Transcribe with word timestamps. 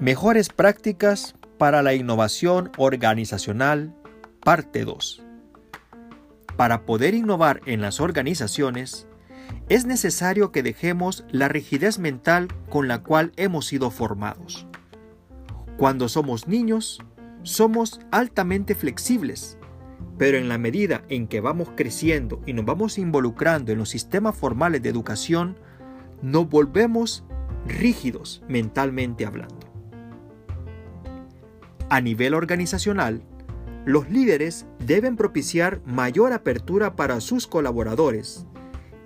Mejores 0.00 0.48
prácticas 0.48 1.34
para 1.58 1.82
la 1.82 1.92
innovación 1.92 2.72
organizacional, 2.78 3.94
parte 4.42 4.86
2. 4.86 5.22
Para 6.56 6.86
poder 6.86 7.12
innovar 7.12 7.60
en 7.66 7.82
las 7.82 8.00
organizaciones, 8.00 9.06
es 9.68 9.84
necesario 9.84 10.52
que 10.52 10.62
dejemos 10.62 11.26
la 11.30 11.48
rigidez 11.48 11.98
mental 11.98 12.48
con 12.70 12.88
la 12.88 13.02
cual 13.02 13.32
hemos 13.36 13.66
sido 13.66 13.90
formados. 13.90 14.66
Cuando 15.76 16.08
somos 16.08 16.48
niños, 16.48 17.02
somos 17.42 18.00
altamente 18.10 18.74
flexibles, 18.74 19.58
pero 20.16 20.38
en 20.38 20.48
la 20.48 20.56
medida 20.56 21.04
en 21.10 21.28
que 21.28 21.42
vamos 21.42 21.72
creciendo 21.76 22.40
y 22.46 22.54
nos 22.54 22.64
vamos 22.64 22.96
involucrando 22.96 23.70
en 23.70 23.76
los 23.76 23.90
sistemas 23.90 24.34
formales 24.34 24.82
de 24.82 24.88
educación, 24.88 25.58
nos 26.22 26.48
volvemos 26.48 27.22
rígidos 27.66 28.42
mentalmente 28.48 29.26
hablando. 29.26 29.69
A 31.90 32.00
nivel 32.00 32.34
organizacional, 32.34 33.20
los 33.84 34.08
líderes 34.08 34.64
deben 34.78 35.16
propiciar 35.16 35.82
mayor 35.84 36.32
apertura 36.32 36.94
para 36.94 37.20
sus 37.20 37.48
colaboradores 37.48 38.46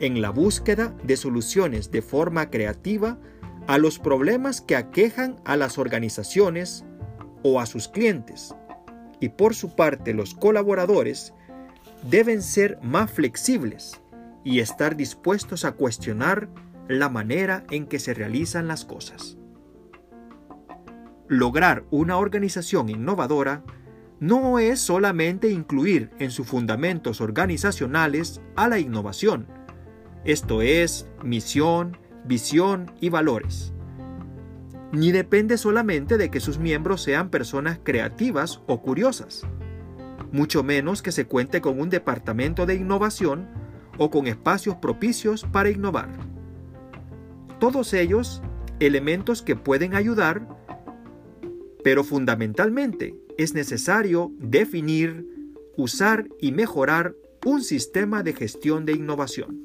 en 0.00 0.20
la 0.20 0.28
búsqueda 0.28 0.94
de 1.02 1.16
soluciones 1.16 1.90
de 1.90 2.02
forma 2.02 2.50
creativa 2.50 3.18
a 3.68 3.78
los 3.78 3.98
problemas 3.98 4.60
que 4.60 4.76
aquejan 4.76 5.40
a 5.46 5.56
las 5.56 5.78
organizaciones 5.78 6.84
o 7.42 7.58
a 7.58 7.64
sus 7.64 7.88
clientes. 7.88 8.54
Y 9.18 9.30
por 9.30 9.54
su 9.54 9.74
parte 9.74 10.12
los 10.12 10.34
colaboradores 10.34 11.32
deben 12.10 12.42
ser 12.42 12.78
más 12.82 13.10
flexibles 13.10 14.02
y 14.44 14.58
estar 14.58 14.94
dispuestos 14.94 15.64
a 15.64 15.72
cuestionar 15.72 16.50
la 16.88 17.08
manera 17.08 17.64
en 17.70 17.86
que 17.86 17.98
se 17.98 18.12
realizan 18.12 18.68
las 18.68 18.84
cosas. 18.84 19.38
Lograr 21.28 21.84
una 21.90 22.18
organización 22.18 22.88
innovadora 22.88 23.64
no 24.20 24.58
es 24.58 24.80
solamente 24.80 25.50
incluir 25.50 26.10
en 26.18 26.30
sus 26.30 26.46
fundamentos 26.46 27.20
organizacionales 27.20 28.40
a 28.56 28.68
la 28.68 28.78
innovación, 28.78 29.46
esto 30.24 30.62
es, 30.62 31.06
misión, 31.22 31.98
visión 32.24 32.90
y 32.98 33.10
valores. 33.10 33.74
Ni 34.90 35.12
depende 35.12 35.58
solamente 35.58 36.16
de 36.16 36.30
que 36.30 36.40
sus 36.40 36.58
miembros 36.58 37.02
sean 37.02 37.28
personas 37.28 37.78
creativas 37.82 38.62
o 38.66 38.80
curiosas, 38.80 39.42
mucho 40.32 40.62
menos 40.62 41.02
que 41.02 41.12
se 41.12 41.26
cuente 41.26 41.60
con 41.60 41.78
un 41.78 41.90
departamento 41.90 42.64
de 42.64 42.76
innovación 42.76 43.50
o 43.98 44.10
con 44.10 44.26
espacios 44.26 44.76
propicios 44.76 45.44
para 45.44 45.68
innovar. 45.68 46.08
Todos 47.60 47.92
ellos 47.92 48.42
elementos 48.80 49.42
que 49.42 49.56
pueden 49.56 49.94
ayudar, 49.94 50.48
pero 51.84 52.02
fundamentalmente 52.02 53.14
es 53.36 53.54
necesario 53.54 54.32
definir, 54.38 55.28
usar 55.76 56.26
y 56.40 56.50
mejorar 56.50 57.14
un 57.44 57.62
sistema 57.62 58.22
de 58.22 58.32
gestión 58.32 58.86
de 58.86 58.94
innovación. 58.94 59.64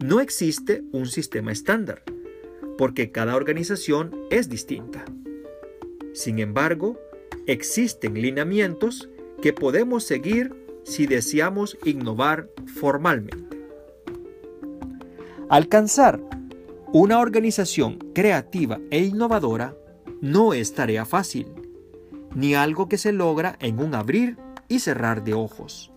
No 0.00 0.20
existe 0.20 0.82
un 0.90 1.06
sistema 1.06 1.52
estándar, 1.52 2.02
porque 2.78 3.12
cada 3.12 3.36
organización 3.36 4.16
es 4.30 4.48
distinta. 4.48 5.04
Sin 6.14 6.38
embargo, 6.38 6.98
existen 7.46 8.14
lineamientos 8.14 9.10
que 9.42 9.52
podemos 9.52 10.04
seguir 10.04 10.54
si 10.82 11.06
deseamos 11.06 11.76
innovar 11.84 12.48
formalmente. 12.80 13.58
Alcanzar 15.50 16.22
una 16.92 17.18
organización 17.18 17.98
creativa 18.14 18.80
e 18.90 19.02
innovadora 19.04 19.76
no 20.20 20.52
es 20.52 20.74
tarea 20.74 21.04
fácil, 21.04 21.46
ni 22.34 22.54
algo 22.54 22.88
que 22.88 22.98
se 22.98 23.12
logra 23.12 23.56
en 23.60 23.78
un 23.78 23.94
abrir 23.94 24.38
y 24.68 24.80
cerrar 24.80 25.24
de 25.24 25.34
ojos 25.34 25.92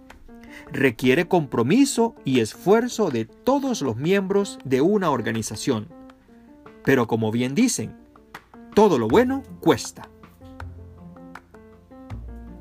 requiere 0.72 1.28
compromiso 1.28 2.16
y 2.24 2.40
esfuerzo 2.40 3.10
de 3.10 3.26
todos 3.26 3.82
los 3.82 3.98
miembros 3.98 4.60
de 4.64 4.82
una 4.82 5.10
organización. 5.10 5.88
Pero 6.84 7.08
como 7.08 7.32
bien 7.32 7.56
dicen, 7.56 7.96
todo 8.74 8.98
lo 8.98 9.08
bueno 9.08 9.44
cuesta. 9.60 10.10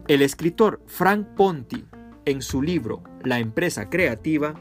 El 0.09 0.23
escritor 0.23 0.81
Frank 0.87 1.27
Ponti, 1.37 1.85
en 2.25 2.43
su 2.43 2.63
libro 2.63 3.03
La 3.23 3.39
empresa 3.39 3.89
creativa, 3.89 4.55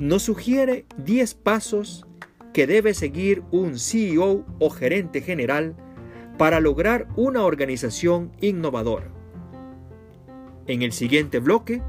nos 0.00 0.22
sugiere 0.22 0.84
10 0.98 1.34
pasos 1.34 2.06
que 2.52 2.66
debe 2.66 2.94
seguir 2.94 3.42
un 3.50 3.78
CEO 3.78 4.44
o 4.58 4.70
gerente 4.70 5.20
general 5.20 5.76
para 6.38 6.60
lograr 6.60 7.08
una 7.16 7.44
organización 7.44 8.32
innovadora. 8.40 9.10
En 10.66 10.82
el 10.82 10.92
siguiente 10.92 11.40
bloque 11.40 11.82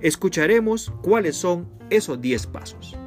escucharemos 0.00 0.92
cuáles 1.02 1.36
son 1.36 1.68
esos 1.88 2.20
10 2.20 2.46
pasos. 2.48 2.98